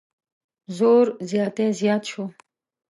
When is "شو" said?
2.11-2.23